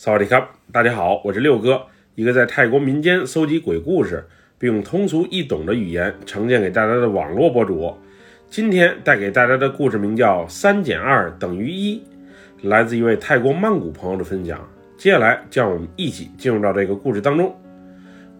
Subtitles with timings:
[0.00, 1.82] 萨瓦迪卡，大家好，我是六哥，
[2.14, 4.24] 一个在泰国民间搜集鬼故事，
[4.56, 7.92] 并用通俗易懂的语言呈现给大家的网络博主。
[8.48, 12.00] 今天带给大家的故事名叫《三减二等于一》，
[12.68, 14.64] 来自一位泰国曼谷朋友的分享。
[14.96, 17.52] 接下来，让我们一起进入到这个故事当中。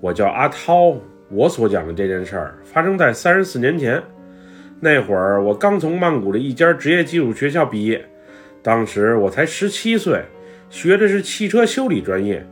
[0.00, 0.95] 我叫阿涛，
[1.29, 4.00] 我所讲的这件事儿发生在三十四年前。
[4.79, 8.09] 那会儿，我刚从曼谷的一家职业技术学校毕业，
[8.62, 10.22] 当时我才十七岁。
[10.71, 12.46] 学的是汽车修理专业，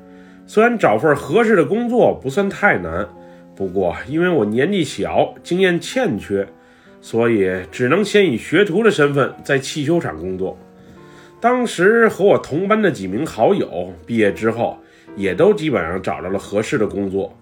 [0.46, 3.06] 虽然找份合适的工作不算太难，
[3.54, 6.46] 不过因为我年纪小，经验欠缺，
[7.00, 10.58] 所以只能先以学徒的身份在汽修厂工作。
[11.40, 14.78] 当时和我同班的几名好友毕业之后，
[15.14, 17.36] 也都基本上找到了合适的工作。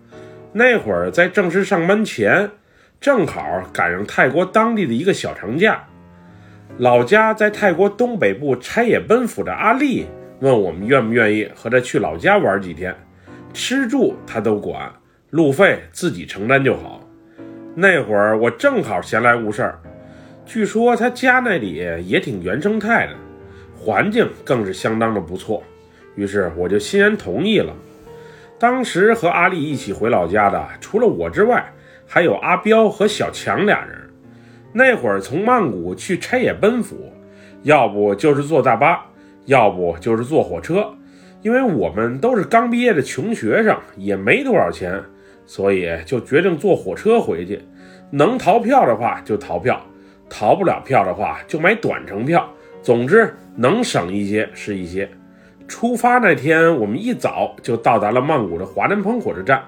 [0.52, 2.51] 那会儿在正式上班前，
[3.01, 5.84] 正好赶上泰国当地的一个小长假，
[6.79, 10.06] 老家在泰国东北部拆野奔府的阿丽。
[10.44, 12.94] 问我们愿不愿意和他去老家玩几天，
[13.54, 14.92] 吃住他都管，
[15.30, 17.01] 路费自己承担就好。
[17.74, 19.78] 那会儿我正好闲来无事儿，
[20.45, 23.14] 据说他家那里也挺原生态的，
[23.74, 25.62] 环境更是相当的不错，
[26.14, 27.74] 于是我就欣然同意了。
[28.58, 31.73] 当时和阿丽一起回老家的，除了我之外，
[32.06, 33.98] 还有阿彪和小强俩人。
[34.74, 37.10] 那会儿从曼谷去拆野奔府，
[37.62, 39.06] 要不就是坐大巴。
[39.46, 40.87] 要不就是坐火车，
[41.42, 45.02] 因为我们都是刚毕业的穷学生，也没多少钱，
[45.46, 47.60] 所以就决定坐火车回去。
[48.10, 49.80] 能逃票的话就逃票，
[50.30, 52.48] 逃不了票的话就买短程票。
[52.82, 55.09] 总之能省一些是一些。
[55.66, 59.62] 出发那天，我们一早就到达了曼谷的华南鹏火车站，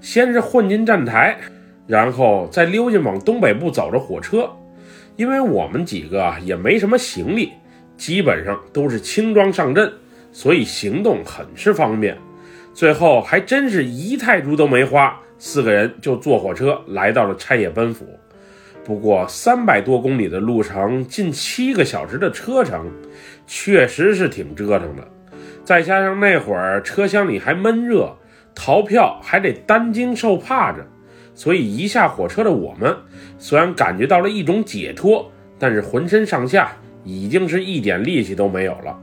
[0.00, 1.36] 先是混进站台，
[1.86, 4.50] 然后再溜进往东北部走的火车。
[5.16, 7.52] 因为我们几个也没什么行李。
[7.96, 9.92] 基本上都是轻装上阵，
[10.32, 12.16] 所以行动很是方便。
[12.74, 18.06] 最后还真是一泰铢都没花，四个人就坐火车来到了拆野奔府。
[18.84, 22.88] 不过三百多公里的路程，近七个小时的车程，
[23.46, 25.02] 确实是挺折腾的。
[25.64, 28.14] 再加上那会儿车厢里还闷热，
[28.54, 30.86] 逃票还得担惊受怕着，
[31.34, 32.94] 所以一下火车的我们，
[33.38, 36.70] 虽然感觉到了一种解脱，但是浑身上下。
[37.06, 38.98] 已经是一点力气都没有了，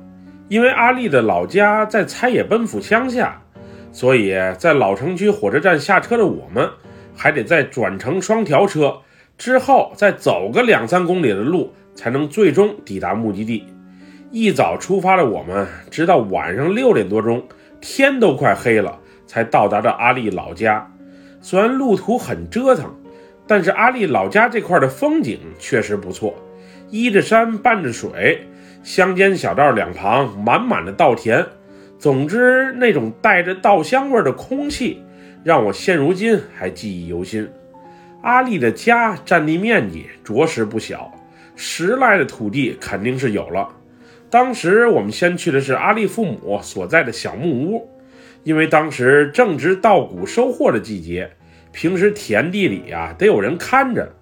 [0.50, 3.42] 因为阿丽的老家在猜野奔府乡下，
[3.94, 6.70] 所以在老城区火车站下车的我们，
[7.16, 8.98] 还得再转乘双条车，
[9.38, 13.66] 之后再走个两三公里的路，才能最终抵达目的地。
[14.32, 17.42] 一早出发的我们，直到晚上六点多钟，
[17.80, 20.92] 天都快黑了，才到达了阿丽老家。
[21.40, 22.94] 虽然路途很折腾，
[23.48, 26.36] 但是阿丽老家这块的风景确实不错。
[26.94, 28.46] 依着山，伴着水，
[28.84, 31.44] 乡间小道两旁满满的稻田。
[31.98, 35.02] 总之，那种带着稻香味的空气，
[35.44, 37.50] 让我现如今还记忆犹新。
[38.22, 41.12] 阿丽的家占地面积着实不小，
[41.56, 43.68] 十来的土地肯定是有了。
[44.30, 47.90] 当时我们先去的是阿丽父母所在的小木屋，
[48.44, 51.32] 因为当时正值稻谷收获的季节，
[51.72, 54.14] 平时田地里呀得有人看着。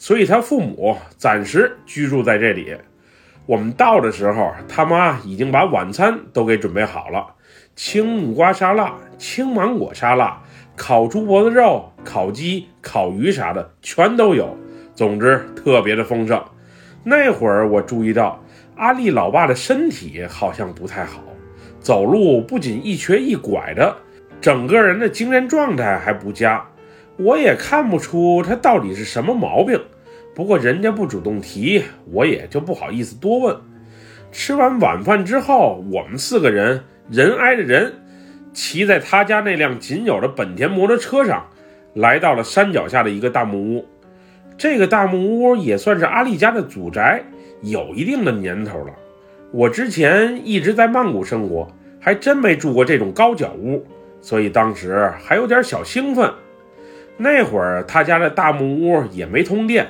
[0.00, 2.74] 所以他父母暂时居住在这里。
[3.44, 7.26] 我们到的时候，他妈已经把晚餐都给准备好了：
[7.76, 10.42] 青木瓜沙拉、青芒果沙拉、
[10.74, 14.56] 烤猪脖子肉、烤鸡、烤鱼啥的全都有。
[14.94, 16.42] 总之特别的丰盛。
[17.04, 18.42] 那会儿我注意到
[18.76, 21.22] 阿丽老爸的身体好像不太好，
[21.78, 23.94] 走路不仅一瘸一拐的，
[24.40, 26.66] 整个人的精神状态还不佳。
[27.22, 29.80] 我也看不出他到底是什么毛病，
[30.34, 33.56] 不过人家不主动提，我也就不好意思多问。
[34.32, 37.92] 吃完晚饭之后，我们四个人人挨着人，
[38.52, 41.46] 骑在他家那辆仅有的本田摩托车上，
[41.94, 43.84] 来到了山脚下的一个大木屋。
[44.56, 47.22] 这个大木屋也算是阿丽家的祖宅，
[47.62, 48.92] 有一定的年头了。
[49.52, 51.66] 我之前一直在曼谷生活，
[51.98, 53.84] 还真没住过这种高脚屋，
[54.20, 56.32] 所以当时还有点小兴奋。
[57.22, 59.86] 那会儿他家的大木屋也没通电，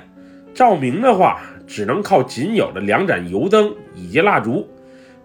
[0.52, 4.68] 照明的话只能靠仅有的两盏油灯以及蜡烛。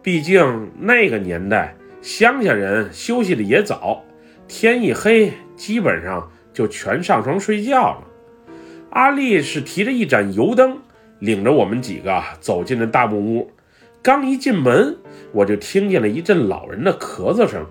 [0.03, 4.03] 毕竟那个年代乡下人休息的也早，
[4.47, 8.03] 天一黑基本上就全上床睡觉了。
[8.91, 10.77] 阿丽是提着一盏油灯，
[11.17, 13.49] 领着我们几个走进了大木屋。
[14.03, 14.95] 刚一进门，
[15.31, 17.65] 我就听见了一阵老人的咳嗽声。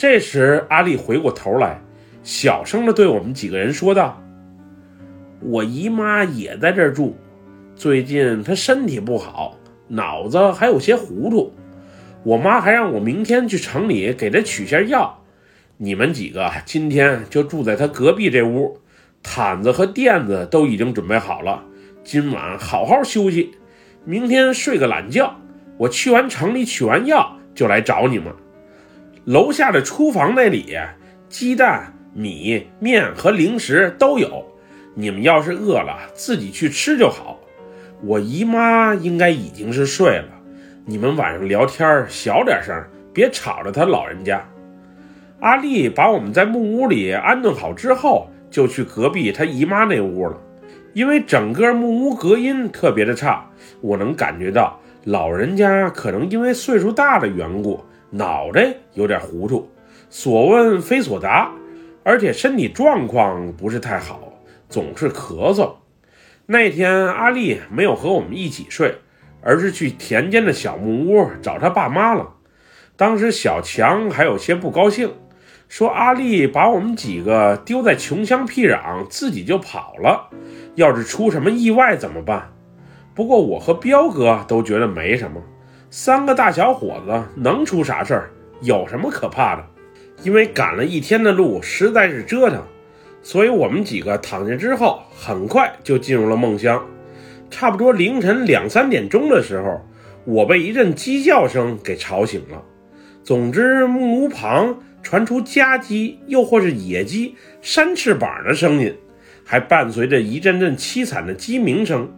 [0.00, 1.78] 这时，阿丽回过头来，
[2.22, 4.18] 小声的对我们几个人说道
[5.44, 7.14] ：“我姨妈也在这儿住，
[7.76, 9.58] 最近她身体不好，
[9.88, 11.52] 脑子还有些糊涂。
[12.22, 15.22] 我妈还让我明天去城里给她取下药。
[15.76, 18.78] 你们几个今天就住在她隔壁这屋，
[19.22, 21.62] 毯子和垫子都已经准备好了。
[22.02, 23.50] 今晚好好休息，
[24.06, 25.36] 明天睡个懒觉。
[25.76, 28.32] 我去完城里取完药就来找你们。
[29.30, 30.76] 楼下的厨房那里，
[31.28, 34.44] 鸡蛋、米、面和零食都有。
[34.92, 37.38] 你们要是饿了，自己去吃就好。
[38.02, 40.28] 我姨妈应该已经是睡了。
[40.84, 42.74] 你们晚上聊天小点声，
[43.14, 44.44] 别吵着她老人家。
[45.38, 50.36] 阿丽把我们在木屋里安顿好之后，就去隔壁她姨妈那屋了。
[50.92, 53.48] 因为整个木屋隔音特别的差，
[53.80, 57.80] 我能感觉到老人家可能因为岁数大的缘故，
[58.10, 59.70] 脑袋有点糊涂，
[60.08, 61.52] 所问非所答，
[62.02, 64.32] 而且身体状况不是太好，
[64.68, 65.74] 总是咳嗽。
[66.46, 68.96] 那天阿丽没有和我们一起睡，
[69.40, 72.34] 而是去田间的小木屋找他爸妈了。
[72.96, 75.14] 当时小强还有些不高兴，
[75.68, 80.28] 说阿丽把我们几个丢在穷乡僻壤，自己就跑了。
[80.74, 82.50] 要是出什么意外怎么办？
[83.14, 85.40] 不过我和彪哥都觉得没什么，
[85.92, 88.30] 三个大小伙子能出啥事儿？
[88.62, 89.66] 有什么可怕的？
[90.22, 92.62] 因为赶了一天的路，实在是折腾，
[93.22, 96.86] 所以我们几个躺下之后，很快就进入了梦乡。
[97.50, 99.84] 差不多凌晨两三点钟的时候，
[100.24, 102.62] 我被一阵鸡叫声给吵醒了。
[103.24, 108.94] 总之，木屋旁传出家鸡，又或是野鸡扇翅膀的声音。
[109.44, 112.08] 还伴随着一阵阵凄惨的鸡鸣声。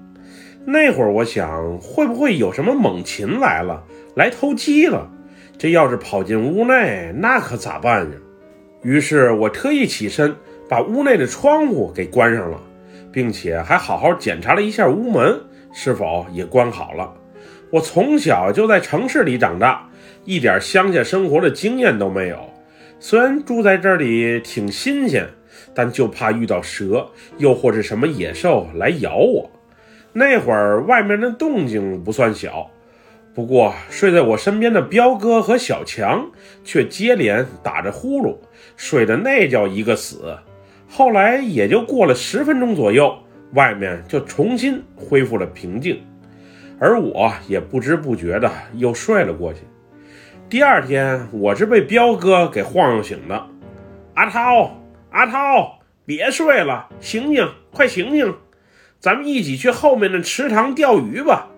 [0.65, 3.83] 那会儿我想，会不会有什么猛禽来了，
[4.15, 5.09] 来偷鸡了？
[5.59, 8.17] 这要是跑进屋内，那可咋办呀？
[8.83, 10.35] 于是我特意起身，
[10.69, 12.61] 把屋内的窗户给关上了，
[13.13, 15.41] 并且还好好检查了一下屋门
[15.73, 17.13] 是否也关好了。
[17.71, 19.89] 我从小就在城市里长大，
[20.25, 22.39] 一点乡下生活的经验都没有。
[23.01, 25.27] 虽然住在这里挺新鲜。
[25.75, 27.07] 但就怕遇到蛇，
[27.39, 29.51] 又或是什么野兽来咬我。
[30.13, 32.71] 那会儿外面的动静不算小，
[33.35, 36.31] 不过睡在我身边的彪哥和小强
[36.65, 38.37] 却接连打着呼噜，
[38.77, 40.37] 睡得那叫一个死。
[40.89, 43.17] 后来也就过了十分钟左右，
[43.55, 46.03] 外面就重新恢复了平静，
[46.79, 49.61] 而我也不知不觉的又睡了过去。
[50.51, 53.47] 第二天，我是被彪哥给晃悠醒的，
[54.15, 54.79] 阿涛。
[55.11, 58.35] 阿涛，别睡了，醒醒，快醒醒！
[59.03, 61.49] 咱们一起去后面的池塘钓鱼吧。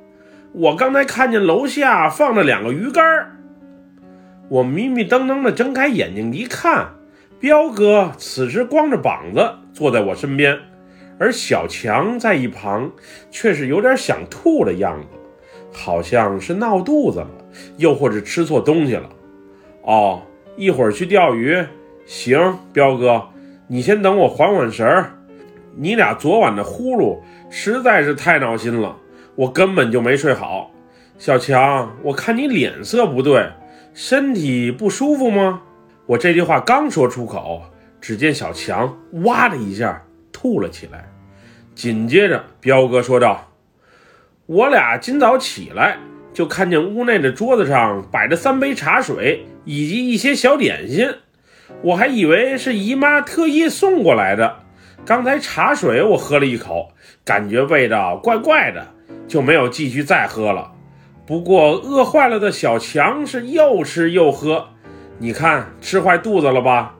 [0.52, 3.04] 我刚才看见楼下放着两个鱼竿
[4.48, 6.94] 我迷迷瞪瞪的睁开眼睛一看，
[7.38, 10.58] 彪哥此时光着膀子坐在我身边，
[11.18, 12.90] 而小强在一旁
[13.30, 15.08] 却是有点想吐的样子，
[15.70, 17.28] 好像是闹肚子了，
[17.76, 19.10] 又或者吃错东西了。
[19.82, 20.22] 哦，
[20.56, 21.62] 一会儿去钓鱼，
[22.06, 23.22] 行，彪哥。
[23.66, 25.18] 你先等我缓缓神儿，
[25.76, 27.18] 你俩昨晚的呼噜
[27.50, 28.96] 实在是太闹心了，
[29.34, 30.70] 我根本就没睡好。
[31.18, 33.48] 小强，我看你脸色不对，
[33.92, 35.62] 身体不舒服吗？
[36.06, 37.62] 我这句话刚说出口，
[38.00, 41.08] 只见小强哇的一下吐了起来，
[41.74, 43.52] 紧接着彪哥说道
[44.46, 45.96] ：“我俩今早起来
[46.32, 51.08] 就看见屋内的桌子上摆着三杯茶水以及一些小点心。”
[51.82, 54.63] 我还以为是姨妈特意送过来的。
[55.06, 56.88] 刚才茶水我喝了一口，
[57.26, 58.86] 感觉味道怪怪的，
[59.28, 60.72] 就没有继续再喝了。
[61.26, 64.66] 不过饿坏了的小强是又吃又喝，
[65.18, 66.94] 你看吃坏肚子了吧？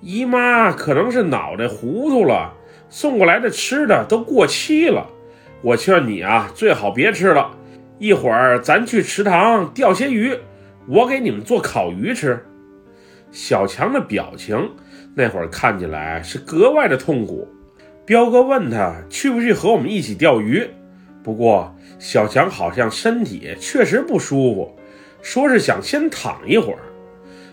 [0.00, 2.54] 姨妈可能是脑袋糊涂了，
[2.88, 5.06] 送过来的吃的都过期了。
[5.60, 7.50] 我劝你啊，最好别吃了。
[7.98, 10.34] 一会儿咱去池塘钓些鱼，
[10.88, 12.42] 我给你们做烤鱼吃。
[13.30, 14.70] 小强的表情
[15.14, 17.48] 那会儿看起来是格外的痛苦。
[18.04, 20.68] 彪哥问他去不去和我们一起钓鱼，
[21.22, 24.76] 不过小强好像身体确实不舒服，
[25.22, 26.78] 说是想先躺一会儿。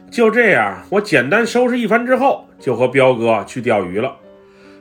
[0.10, 4.18] 就这样，我简单收拾一番之后，就和彪哥去钓鱼了。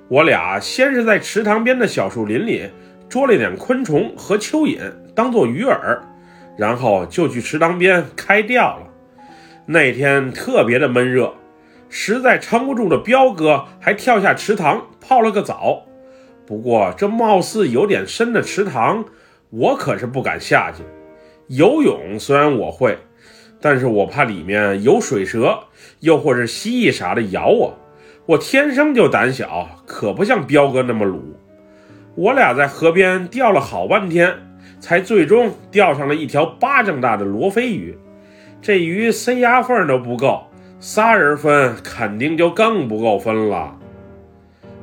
[0.09, 2.69] 我俩先是在池塘边的小树林里
[3.09, 4.81] 捉了点昆虫和蚯蚓
[5.15, 5.99] 当做鱼饵，
[6.57, 8.89] 然后就去池塘边开钓了。
[9.67, 11.33] 那天特别的闷热，
[11.91, 15.83] 实在撑不住的彪哥还跳下池塘泡了个澡。
[16.47, 19.05] 不过这貌似有点深的池塘，
[19.51, 20.83] 我可是不敢下去。
[21.49, 22.97] 游泳虽然我会，
[23.61, 25.59] 但是我怕里面有水蛇，
[25.99, 27.77] 又或是蜥蜴啥的咬我。
[28.27, 31.37] 我天生就胆小，可不像彪哥那么鲁。
[32.15, 34.33] 我俩在河边钓了好半天，
[34.79, 37.97] 才最终钓上了一条巴掌大的罗非鱼。
[38.63, 40.45] 这鱼塞牙缝都不够，
[40.83, 43.79] 仨人分肯定就更不够分了。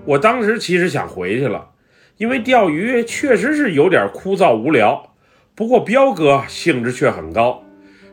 [0.06, 1.70] 我当时其实想回去了，
[2.18, 5.16] 因为钓鱼确实是有点枯燥无聊。
[5.56, 7.64] 不过彪哥兴致却很高，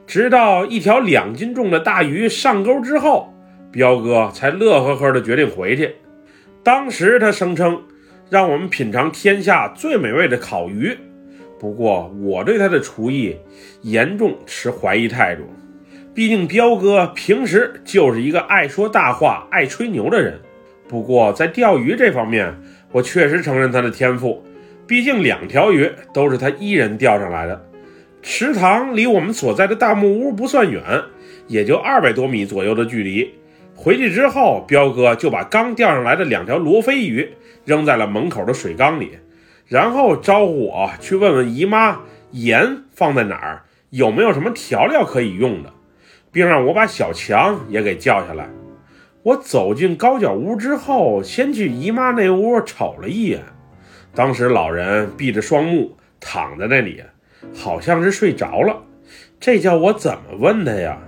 [0.07, 3.35] 直到一条两斤重的大鱼上钩之后，
[3.71, 5.97] 彪哥才乐呵呵的决定回去。
[6.62, 7.83] 当时他声称
[8.31, 10.97] 让我们品尝天下最美味的烤鱼。
[11.61, 13.37] 不过，我对他的厨艺
[13.83, 15.43] 严重持怀疑态度。
[16.14, 20.38] 毕竟，彪哥平时就是一个爱说大话、爱吹牛的人。
[20.87, 22.54] 不过，在钓鱼这方面，
[22.92, 24.40] 我确实承认他的天赋。
[24.87, 27.68] 毕竟，两条鱼都是他一人钓上来的。
[28.23, 30.80] 池塘离我们所在的大木屋不算远，
[31.49, 33.35] 也就二百多米左右的距离。
[33.75, 37.28] 回去之后，彪哥就把刚钓上来的两条罗非鱼
[37.64, 39.18] 扔在了门口的水缸里。
[39.66, 45.73] 然后招呼我去问问姨妈盐放在哪儿，有没有什么调料可以用的，
[46.35, 48.47] 并让我把小强也给叫下来。
[49.23, 53.41] 我走进高脚屋之后，先去姨妈那屋瞅了一眼，
[54.14, 57.03] 当时老人闭着双目躺在那里，
[57.55, 58.83] 好像是睡着了。
[59.38, 60.99] 这叫我怎么问他呀？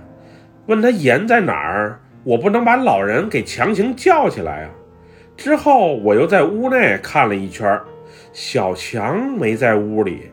[0.65, 1.99] 问他盐在哪儿？
[2.23, 4.69] 我不能把老人给强行叫起来啊。
[5.35, 7.79] 之后我又在屋内看了一圈。
[8.33, 10.31] 小强没在屋里，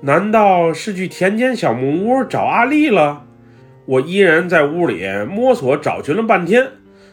[0.00, 3.24] 难道是去田间小木屋找阿丽了？
[3.90, 6.64] 我依然在屋里摸索找寻了半天，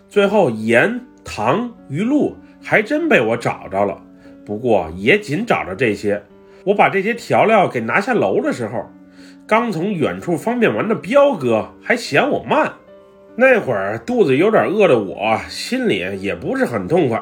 [0.07, 3.99] 最后盐、糖、鱼露还真被我找着了。
[4.45, 6.21] 不过也仅找着这些。
[6.63, 8.87] 我把这些调料给拿下楼的时候，
[9.47, 12.71] 刚从远处方便完的彪哥还嫌我慢。
[13.35, 17.19] 那会儿肚子有点饿的我，心里也不是很痛快。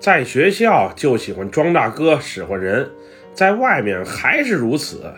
[0.00, 2.90] 在学校就喜欢装大哥使唤人，
[3.32, 5.14] 在外面还是如此，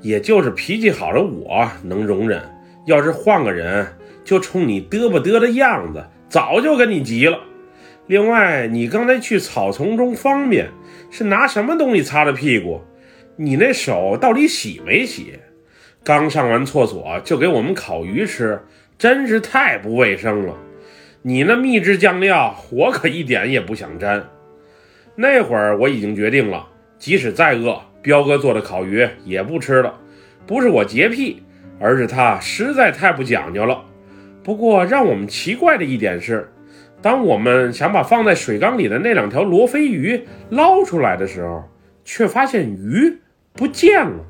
[0.00, 2.40] 也就是脾气好的我能容忍。
[2.86, 3.86] 要是换个人，
[4.24, 7.38] 就冲你嘚吧嘚的样子，早就跟你急了。
[8.06, 10.68] 另外，你刚才去草丛中方便，
[11.10, 12.80] 是拿什么东西擦的屁股？
[13.36, 15.38] 你那手到底洗没洗？
[16.02, 18.60] 刚上完厕所就给我们烤鱼吃，
[18.98, 20.54] 真是太不卫生了。
[21.22, 24.26] 你那秘制酱料，我可一点也不想沾。
[25.14, 26.66] 那会儿我已经决定了，
[26.98, 30.00] 即使再饿，彪哥做的烤鱼也不吃了。
[30.46, 31.42] 不是我洁癖，
[31.80, 33.82] 而是他实在太不讲究了。
[34.44, 36.52] 不过让我们奇怪的一点是，
[37.02, 41.64] 当我们想把放在水缸里的那两条罗非鱼捞出来的时候，
[42.04, 43.18] 却发现鱼
[43.54, 44.24] 不见了。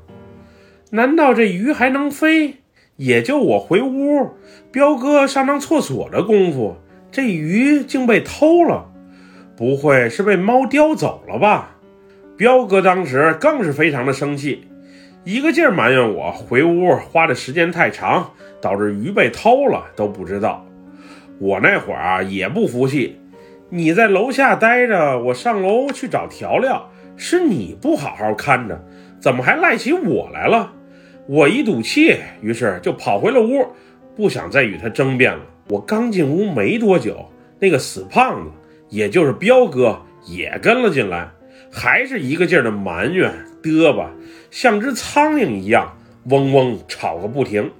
[0.91, 2.55] 难道这鱼还能飞？
[2.97, 4.31] 也就我回屋，
[4.71, 6.75] 彪哥上趟厕所的功夫，
[7.11, 8.91] 这鱼竟被偷了，
[9.57, 11.77] 不会是被猫叼走了吧？
[12.37, 14.65] 彪哥当时更是非常的生气，
[15.23, 20.65] 一个劲儿埋怨我回屋花的时间太长，导致鱼被偷了都不知道。
[21.37, 23.19] 我那会儿啊也不服气，
[23.69, 28.83] 你在楼下待着，我上楼去找调料，是你不好好看着，
[29.19, 30.73] 怎么还赖起我来了？
[31.27, 33.67] 我一赌气，于是就跑回了屋，
[34.15, 35.43] 不想再与他争辩了。
[35.69, 38.49] 我刚进屋没多久，那个死胖子，
[38.89, 41.29] 也就是彪哥，也跟了进来，
[41.71, 43.31] 还是一个劲儿的埋怨、
[43.63, 44.11] 嘚吧，
[44.51, 47.71] 像只苍蝇一样，嗡嗡吵个不停。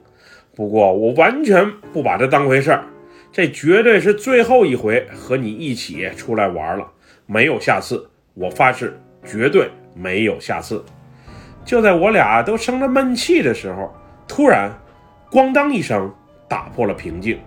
[0.56, 2.86] 不过我完全不把它当回事儿，
[3.32, 6.88] 这绝对是最后一回和你一起出来玩了，
[7.26, 10.84] 没有下次，我发誓，绝对没有下次。
[11.66, 13.94] 就在我俩都生着闷气的时候，
[14.28, 14.72] 突然，
[15.30, 16.14] 咣当一声
[16.48, 17.38] 打破了平静。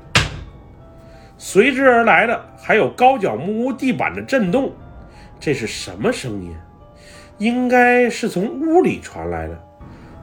[1.36, 4.72] 随之而来的还有高脚木屋地板的震动。
[5.44, 6.56] 这是什么声音？
[7.36, 9.62] 应该是从屋里传来的，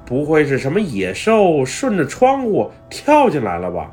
[0.04, 3.92] 不会是什么野兽顺着窗户跳进来了吧？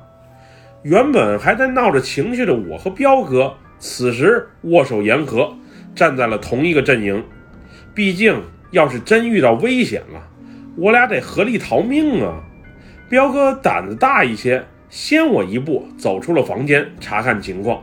[0.84, 5.52] 原本还在闹着情绪的我和彪哥，此时握手言和，
[5.94, 7.22] 站在了同一个阵营。
[7.94, 8.42] 毕竟。
[8.70, 10.28] 要是真遇到危险了，
[10.76, 12.42] 我俩得合力逃命啊！
[13.08, 17.82] 彪哥胆子大一些，先我一步走出了房间查看情况。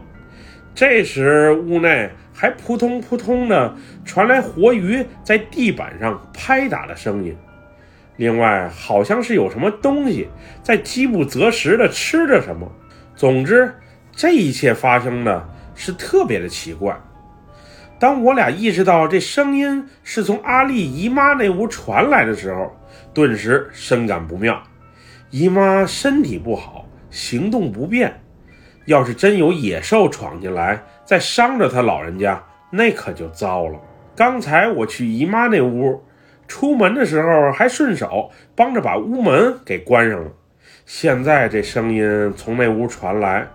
[0.76, 7.36] 这时屋内还扑通扑通的传来活鱼在地板上拍打的声音，
[8.18, 10.28] 另外好像是有什么东西
[10.62, 12.70] 在饥不择食的吃着什么。
[13.16, 13.74] 总之，
[14.12, 16.94] 这一切发生的是特别的奇怪。
[17.98, 22.76] 当我俩意识到这声音是从阿丽姨妈那屋传来的时候，
[23.14, 24.62] 顿时深感不妙。
[25.30, 28.22] 姨妈身体不好，行动不便，
[28.86, 33.80] 要是真有野兽闯进来，再伤着他老人家，那可就糟了。
[34.16, 36.04] 刚才我去姨妈那屋，
[36.48, 40.32] 出门的时候还顺手帮着把屋门给关上了。
[40.86, 43.48] 现在这声音从那屋传来，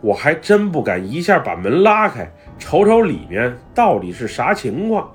[0.00, 5.10] 我还真不敢一下把门拉开，瞅瞅里面到底是啥情况。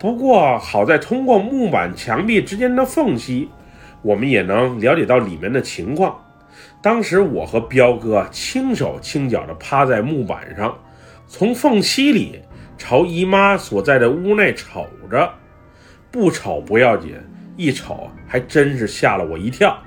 [0.00, 3.48] 不过好在通过木板墙壁之间的缝隙，
[4.02, 6.18] 我们也能了解到里面的情况。
[6.82, 10.78] 当时我和彪哥轻手轻脚地趴在木板上，
[11.26, 12.40] 从缝隙里
[12.78, 15.30] 朝姨妈所在的屋内瞅着。
[16.10, 17.14] 不瞅不要紧，
[17.56, 19.78] 一瞅还真是吓了我一跳。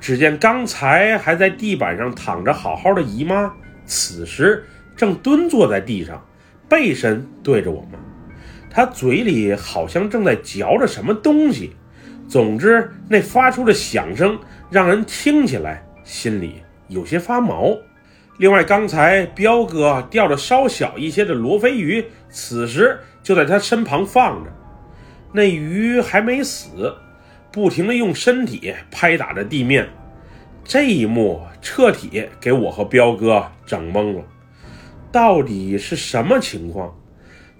[0.00, 3.50] 只见刚才还在地板上躺着好好的姨妈，
[3.86, 4.64] 此时
[4.96, 6.22] 正蹲坐在地上，
[6.68, 7.92] 背身对着我们。
[8.68, 11.74] 她嘴里好像正在嚼着什么东西，
[12.28, 17.76] 总之那发出的响声让人听起来心里有些发毛。
[18.38, 24.50] 另外，刚才彪哥钓的稍小一些的罗非鱼，此时就在他身旁放着，
[25.32, 26.94] 那鱼还没死，
[27.50, 29.88] 不停地用身体拍打着地面。
[30.62, 34.22] 这一幕彻底给我和彪哥整懵了，
[35.10, 36.94] 到底是什么情况？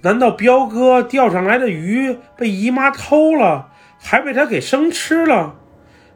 [0.03, 5.57] 难道彪哥钓上来的鱼被姨妈偷了，还被他给生吃了？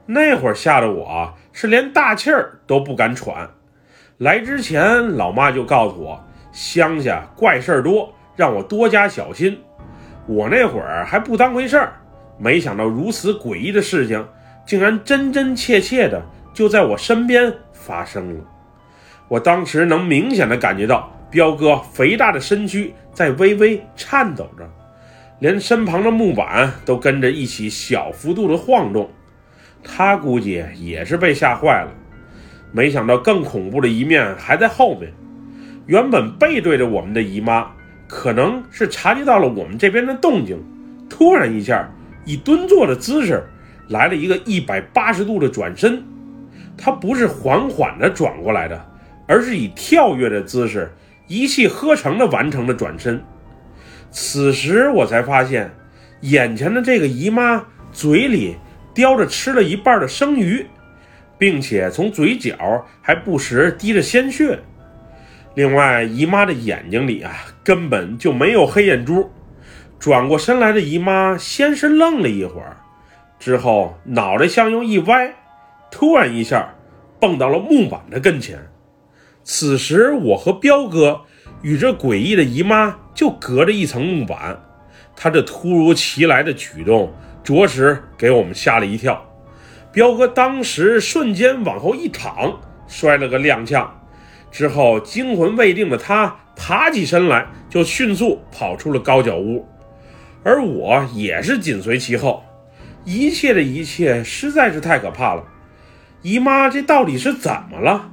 [0.06, 3.48] 那会儿吓得我是连大气儿都不敢喘。
[4.18, 9.58] 来之前，老妈就告诉我，乡下怪事儿多，让我多加小心。
[10.26, 11.92] 我那会儿还不当回事儿，
[12.38, 14.26] 没想到如此诡异的事情，
[14.66, 18.44] 竟然真真切切的就在我身边发生了。
[19.28, 21.10] 我当时能明显的感觉到。
[21.30, 24.68] 彪哥肥大的身躯在微微颤抖着，
[25.38, 29.08] 连身旁的木板都跟着一起小幅度的晃动。
[29.82, 31.92] 他估计也是被吓坏了，
[32.72, 35.12] 没想到更恐怖的一面还在后面。
[35.86, 37.66] 原本背对着我们的姨妈，
[38.06, 40.58] 可能是察觉到了我们这边的动静，
[41.08, 41.88] 突然一下
[42.24, 43.42] 以蹲坐的姿势
[43.88, 46.02] 来了一个一百八十度的转身。
[46.76, 48.86] 她不是缓缓地转过来的，
[49.26, 50.90] 而是以跳跃的姿势。
[51.26, 53.22] 一气呵成的完成了转身，
[54.10, 55.70] 此时我才发现，
[56.22, 58.56] 眼前的这个姨妈嘴里
[58.94, 60.66] 叼着吃了一半的生鱼，
[61.38, 64.58] 并且从嘴角还不时滴着鲜血。
[65.54, 67.32] 另外，姨妈的眼睛里啊
[67.64, 69.30] 根本就没有黑眼珠。
[69.98, 72.76] 转过身来的姨妈先是愣了一会儿，
[73.38, 75.34] 之后脑袋向右一歪，
[75.90, 76.74] 突然一下
[77.18, 78.58] 蹦到了木板的跟前。
[79.42, 81.22] 此时，我和彪哥
[81.62, 84.58] 与这诡异的姨妈就隔着一层木板，
[85.16, 89.26] 他这突如其来的举动，着实给我们吓了一跳。
[89.92, 93.88] 彪哥当时瞬间往后一躺，摔了个踉跄，
[94.50, 99.66] 之后惊魂未定的他爬起身来，就迅速跑出了高脚屋，
[100.44, 102.44] 而我也是紧随其后。
[103.04, 105.42] 一切的一切实在是太可怕了，
[106.22, 108.10] 姨妈这到底是怎么了？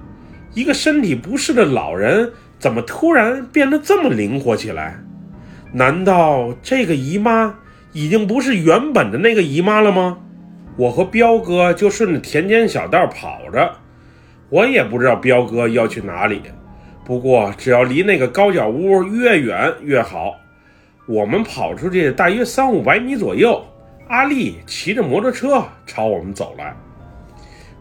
[0.54, 5.00] 一个身体不适的老人，怎么突然变得这么灵活起来？
[5.74, 7.60] 难道这个姨妈
[7.98, 10.20] 已经不是原本的那个姨妈了吗？
[10.78, 13.72] 我和彪哥就顺着田间小道跑着，
[14.50, 16.44] 我也不知道彪哥要去哪里。
[17.04, 20.36] 不过只要离那个高脚屋越远越好。
[21.08, 23.66] 我们跑出去大约三五百米左右，
[24.10, 26.78] 阿丽骑着摩托车朝我们走来。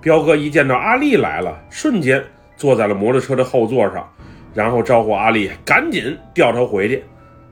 [0.01, 2.25] 彪哥一见到阿丽来了，瞬间。
[2.57, 4.11] 坐在了摩托车的后座上，
[4.55, 7.05] 然后招呼阿丽赶紧掉头回去。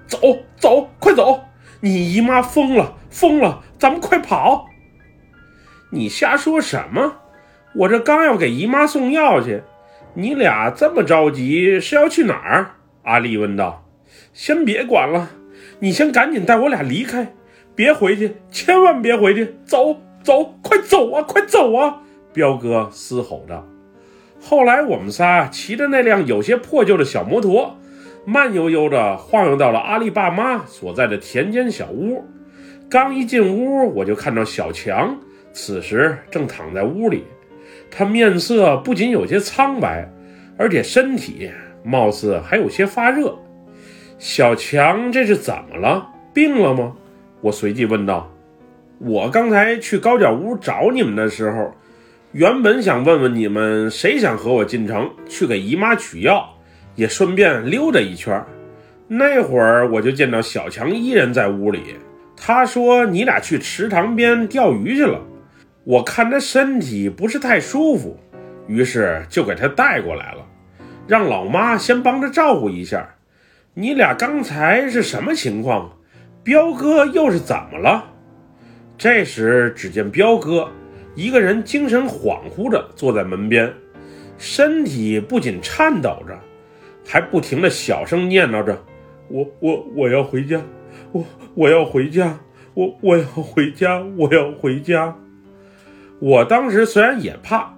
[0.06, 0.18] 走
[0.56, 1.38] 走，快走！
[1.84, 3.62] 你姨妈疯了，疯了！
[3.78, 4.70] 咱们快跑！
[5.90, 7.16] 你瞎说什么？
[7.74, 9.62] 我这刚要给姨妈送药去，
[10.14, 12.76] 你俩这么着急是要去哪儿？
[13.02, 13.84] 阿丽问道。
[14.32, 15.32] 先别管了，
[15.80, 17.34] 你先赶紧带我俩离开，
[17.74, 19.54] 别回去，千万别回去！
[19.66, 22.00] 走走，快走啊，快走啊！
[22.32, 23.62] 彪哥嘶吼着。
[24.40, 27.76] 后来，我们仨骑着那辆有些破旧的小摩托，
[28.26, 32.24] 慢悠悠地晃悠到了阿丽爸妈所在的田间小屋。
[32.88, 35.16] 刚一进屋，我就看到小强，
[35.52, 37.24] 此时正躺在屋里。
[37.90, 40.10] 他面色不仅有些苍白，
[40.56, 41.50] 而且身体
[41.82, 43.36] 貌似还有些发热。
[44.18, 46.08] 小强，这是怎么了？
[46.32, 46.94] 病了吗？
[47.40, 48.30] 我随即问道。
[48.98, 51.74] 我刚才去高脚屋找你们的时候。
[52.32, 56.53] 原本想问问你们谁想和我进城去给姨妈取药，
[56.94, 58.44] 也顺便溜达一圈。
[59.06, 61.96] 那会儿我就见到小强一人在屋里，
[62.36, 65.20] 他说你俩去池塘边钓鱼去了。
[65.84, 68.18] 我看他身体不是太舒服，
[68.66, 70.46] 于是就给他带过来了，
[71.06, 73.06] 让老妈先帮着照顾一下。
[73.74, 75.92] 你俩刚才是什么情况？
[76.42, 78.04] 彪哥又是怎么了？
[78.96, 80.70] 这时，只见彪哥
[81.14, 83.72] 一个人精神恍惚着坐在门边，
[84.38, 86.38] 身体不仅颤抖着，
[87.04, 88.82] 还不停地小声念叨着
[89.28, 90.60] ：“我我我要回家，
[91.12, 92.38] 我我要回家，
[92.74, 95.16] 我我要回家，我要回家。”
[96.20, 97.74] 我当时虽然也怕，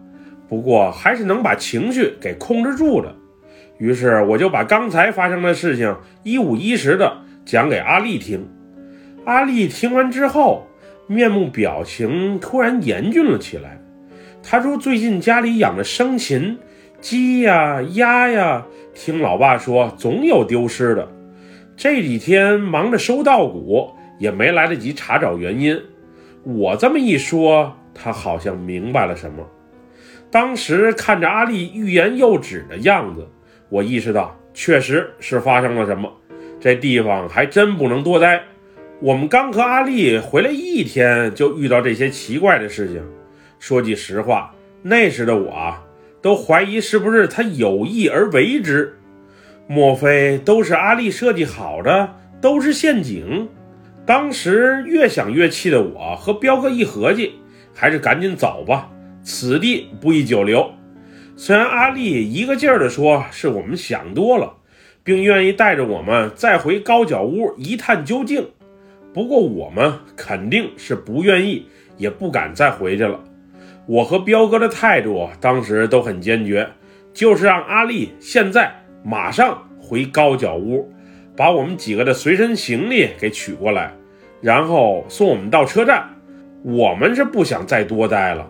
[0.48, 3.14] 不过还是能把情绪给控制住的。
[3.78, 8.48] 于是我就把刚才发生的事情一五一十的讲给阿丽听。
[9.24, 10.66] 阿丽听完之后，
[11.08, 13.80] 面目表情突然严峻了起来。
[14.42, 16.56] 他说：“最近家里养的生禽，
[17.00, 21.08] 鸡呀、鸭呀，听老爸说总有丢失的。
[21.76, 25.80] 这几天忙着收稻谷，也没来得及查找原因。”
[26.42, 29.44] 我这么一说，他好像明白了什么。
[30.30, 33.28] 当时看着阿丽欲言又止的样子。
[33.68, 36.12] 我意识到，确实是发生了什么。
[36.60, 38.42] 这地方还真不能多待。
[39.00, 43.02] 我们刚和阿丽回来一天，就遇到这些奇怪的事情。
[43.58, 45.74] 说句实话，那时的我，
[46.26, 48.98] 都怀疑是不是他有意而为之。
[49.68, 53.48] 莫非都是阿丽设计好的，都是陷阱？
[54.04, 57.34] 当时越想越气的我和彪哥一合计，
[57.72, 58.90] 还是赶紧走吧，
[59.22, 60.68] 此地不宜久留。
[61.36, 64.52] 虽然阿丽一个劲儿地说是我们想多了，
[65.04, 68.44] 并愿意带着我们再回高脚屋一探究竟，
[69.14, 73.22] 不过我们肯定是不愿意，也不敢再回去了。
[73.86, 76.68] 我和彪哥的态度当时都很坚决，
[77.14, 78.72] 就是让阿丽现在
[79.04, 80.90] 马上回高脚屋，
[81.36, 83.92] 把我们几个的随身行李给取过来，
[84.40, 86.08] 然后送我们到车站。
[86.62, 88.44] 我们是不想再多待了。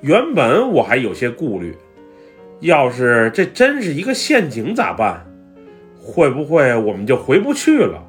[0.00, 1.76] 原本我还有些顾虑。
[2.60, 5.26] 要是这真是一个陷阱咋办？
[6.00, 8.00] 会不会我们就回不去了？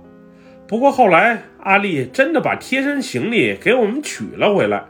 [0.67, 4.83] 不过后来阿丽真的把贴身行李给我们取了回来，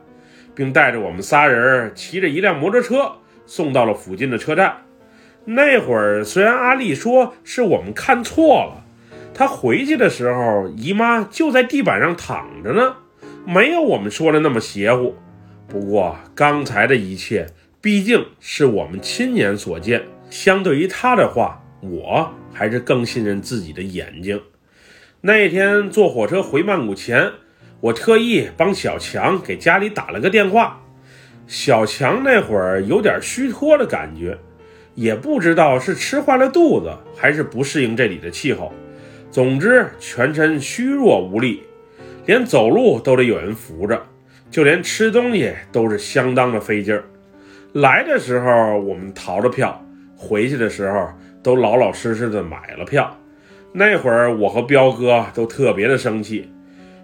[0.56, 3.14] 并带着我们仨人骑着一辆摩托车
[3.46, 4.78] 送到了附近的车站。
[5.46, 8.86] 那会儿虽然阿丽说是我们看错了，
[9.34, 12.96] 她回去的时候姨妈就在地板上躺着呢，
[13.46, 15.16] 没有我们说的那么邪乎。
[15.68, 17.48] 不过刚才的一切。
[17.84, 24.42] 毕竟是我们亲眼所见，相对于她的话，我还是更信任自己的眼睛。
[25.20, 27.30] 那天坐火车回曼谷前，
[27.84, 30.82] 我特意帮小强给家里打了个电话。
[31.48, 34.38] 小强那会儿有点虚脱的感觉，
[34.96, 38.72] 也不知道是吃坏了肚子，还是不适应这里的气候。
[39.30, 41.62] 总之，全身虚弱无力，
[42.26, 44.02] 连走路都得有人扶着，
[44.50, 47.04] 就连吃东西都是相当的费劲儿。
[47.74, 51.10] 来的时候我们逃了票，回去的时候
[51.44, 53.14] 都老老实实的买了票。
[53.74, 56.50] 那会儿我和彪哥都特别的生气，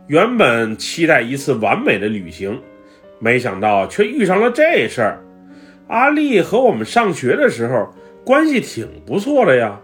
[0.10, 2.60] 原本期待一次完美的旅行，
[3.20, 5.24] 没想到却遇上了这事儿。
[5.88, 7.94] 阿丽和我们上学的时候
[8.26, 9.80] 关系挺不错的呀，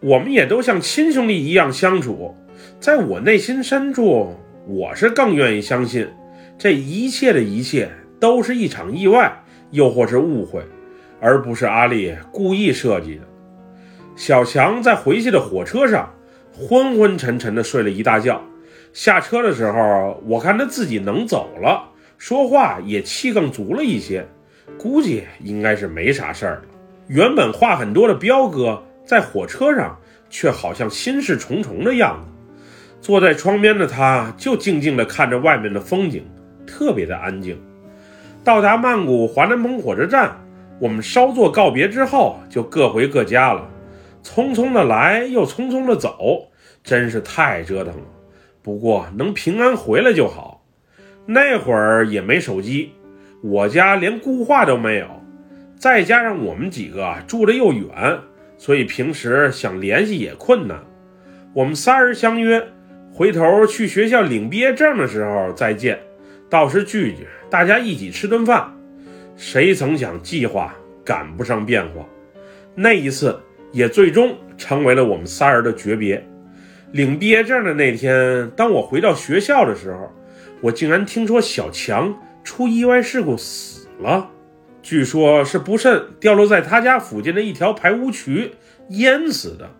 [0.00, 2.34] 我们也都像亲兄弟一样相处。
[2.80, 4.34] 在我内心深处，
[4.66, 6.08] 我是更愿意相信，
[6.56, 9.30] 这一切的一切都是一场意外。
[9.70, 10.62] 又或是误会，
[11.20, 13.22] 而不是阿丽故意设计的。
[14.16, 16.10] 小强在回去的火车上
[16.54, 18.42] 昏昏沉沉的睡了一大觉。
[18.98, 24.26] 下车的时候，我看他自己能走了，说话也气更足了一些，
[24.76, 26.62] 估计应该是没啥事儿了。
[27.06, 29.96] 原本话很多的彪哥在火车上
[30.28, 32.56] 却好像心事重重的样子。
[33.00, 36.28] 坐在窗边的他，就静静地看着外面的风景，
[36.66, 37.56] 特别的安静。
[38.42, 40.36] 到达曼谷华南鹏火车站，
[40.80, 43.64] 我们稍作告别之后，就各回各家了。
[44.24, 46.48] 匆匆的来，又匆匆的走，
[46.82, 48.02] 真是太折腾了。
[48.62, 50.64] 不过能平安回来就好。
[51.26, 52.92] 那会儿也没手机，
[53.42, 55.06] 我家连固话都没有，
[55.76, 58.18] 再加上我们几个住的又远，
[58.56, 60.80] 所以平时想联系也困难。
[61.52, 62.66] 我们仨人相约，
[63.12, 65.98] 回头去学校领毕业证的时候再见。
[66.50, 68.72] 到时聚聚，大家一起吃顿饭。
[69.36, 72.04] 谁曾想计划赶不上变化，
[72.74, 73.38] 那一次
[73.70, 76.26] 也最终成为了我们仨人的诀别。
[76.92, 80.10] 领毕业证的那天，当我回到学校的时候，
[80.60, 84.30] 我竟然听说小强出意外事故死了，
[84.82, 88.52] 据说是不慎掉落在他家附近的一条排污渠
[88.90, 89.70] 淹死的。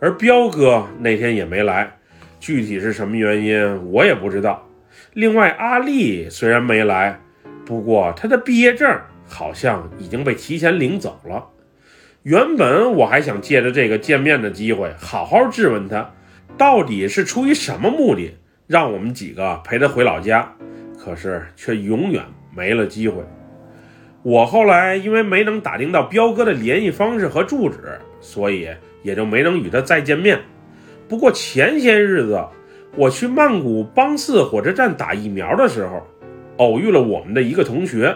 [0.00, 1.98] 而彪哥那天也没来，
[2.40, 4.66] 具体是什么原因我也不知道。
[5.12, 7.20] 另外，阿丽虽然没来，
[7.64, 11.46] 不过她的毕业证好像已经被提前领走了。
[12.22, 16.12] 原本我还想借着这个见面的机会，好好质问她，
[16.56, 18.36] 到底是出于什么目的
[18.66, 20.52] 让我们几个陪他回老家。
[21.02, 22.22] 可是却永远
[22.54, 23.22] 没了机会。
[24.22, 28.68] 我后来因为没能打听到彪哥的联系方式和住址，所以
[29.02, 30.38] 也就没能与他再见面。
[31.08, 32.44] 不过前些日子
[32.96, 36.06] 我去曼谷邦寺火车站打疫苗的时候，
[36.58, 38.14] 偶遇了我们的一个同学。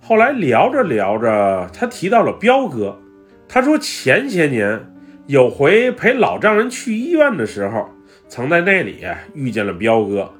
[0.00, 2.98] 后来聊着聊着，他提到了彪哥。
[3.46, 4.92] 他说前些年
[5.26, 7.88] 有回陪老丈人去医院的时候，
[8.28, 10.30] 曾在那里遇见了彪哥。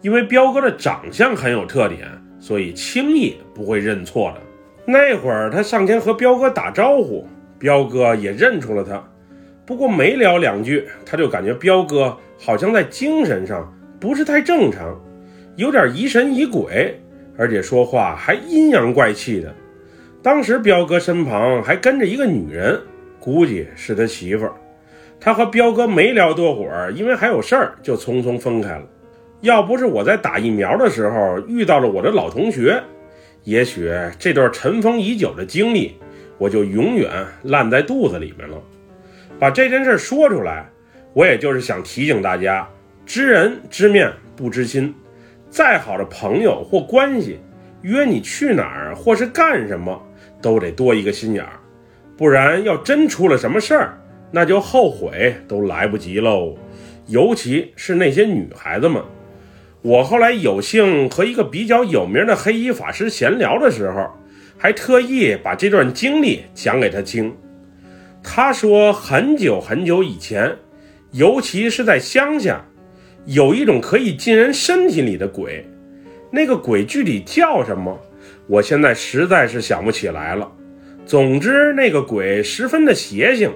[0.00, 2.06] 因为彪哥的长相很有特点，
[2.38, 4.40] 所以轻易不会认错的。
[4.86, 7.26] 那会儿他上前和彪哥打招呼，
[7.58, 9.02] 彪哥也认出了他。
[9.66, 14.96] 不过没聊两句，他就感觉彪哥好像在精神上不是太正常，
[15.56, 17.02] 有点疑神疑鬼，
[17.36, 19.52] 而且说话还阴阳怪气的。
[20.22, 22.80] 当时彪哥身旁还跟着一个女人，
[23.18, 24.52] 估计是他媳妇儿。
[25.20, 28.84] 他和彪哥没聊多会儿，因为还有事儿，就匆匆分开了。
[29.40, 32.80] 要不是我在打疫苗的时候遇到了我的老同学，
[33.44, 35.96] 也许这段尘封已久的经历，
[36.38, 37.10] 我就永远
[37.42, 38.56] 烂在肚子里面了。
[39.38, 40.68] 把这件事说出来，
[41.12, 42.68] 我也就是想提醒大家：
[43.06, 44.94] 知人知面不知心。
[45.50, 47.38] 再好的朋友或关系，
[47.82, 50.00] 约你去哪儿或是干什么，
[50.42, 51.52] 都得多一个心眼儿，
[52.18, 53.98] 不然要真出了什么事儿，
[54.32, 56.58] 那就后悔都来不及喽。
[57.06, 59.00] 尤其是那些女孩子们。
[59.80, 64.10] 我后来有幸和一个比较有名的黑衣法师闲聊的时候，
[64.58, 67.32] 还特意把这段经历讲给他听。
[68.20, 70.54] 他说，很久很久以前，
[71.12, 72.60] 尤其是在乡下，
[73.26, 75.64] 有一种可以进人身体里的鬼。
[76.32, 77.96] 那个鬼具体叫什么，
[78.48, 80.50] 我现在实在是想不起来了。
[81.08, 83.50] 总之，那个鬼十分的邪性，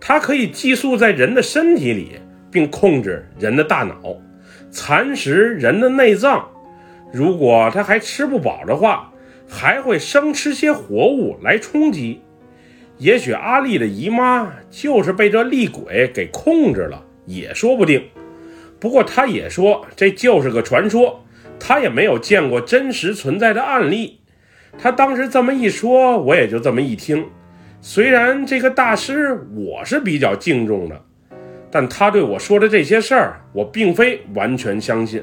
[0.00, 2.12] 它可以寄宿在人的身体里，
[2.50, 4.16] 并控制人的大脑。
[4.70, 6.48] 蚕食人的内脏，
[7.12, 9.12] 如果他还吃不饱的话，
[9.46, 12.22] 还会生吃些活物来充饥。
[12.96, 18.02] 也许阿丽的姨妈就是被这厉鬼给控制了，也说不定。
[18.80, 21.22] 不过他也说这就是个传说，
[21.60, 24.17] 他也没有见过真实存在的案例。
[24.76, 27.24] 他当时这么一说，我也就这么一听。
[27.80, 31.00] 虽然这个大师我是比较敬重的。
[31.70, 35.22] 但他对我说的这些事儿，我并非完全相信。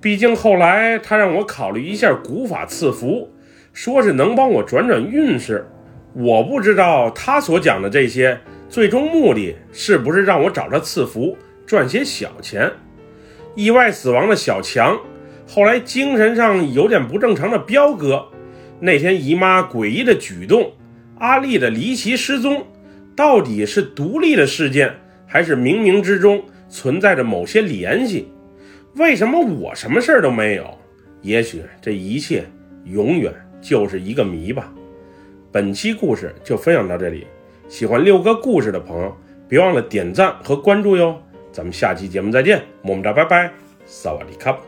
[0.00, 3.30] 毕竟后来他让我考虑一下古法赐福，
[3.74, 5.68] 说是能帮我转转运势。
[6.14, 12.72] 我不知道他所讲的这些最终目的是不是让我找他赐福赚些小钱。
[13.54, 14.98] 意外死亡的小强，
[15.46, 18.26] 后来精神上有点不正常的彪哥，
[18.80, 20.72] 那天姨妈诡异的举动，
[21.18, 22.66] 阿丽的离奇失踪，
[23.16, 24.94] 到底是独立的事件？
[25.26, 28.28] 还是冥冥之中存在着某些联系？
[28.94, 30.78] 为什么我什么事儿都没有？
[31.20, 32.44] 也许这一切
[32.84, 34.72] 永远就是一个谜吧。
[35.50, 37.26] 本期故事就分享到这里，
[37.68, 39.16] 喜欢六哥故事的朋友，
[39.48, 41.20] 别忘了点赞和关注哟。
[41.50, 43.50] 咱们下期节目再见，么么哒，拜拜，
[43.84, 44.67] 萨瓦迪卡。